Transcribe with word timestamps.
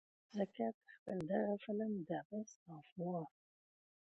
ځکه 0.37 0.65
د 0.73 0.73
خپل 0.95 1.17
دغه 1.31 1.53
فلم 1.63 1.91
The 2.07 2.19
Beast 2.29 2.59
of 2.75 2.85
War 3.01 3.23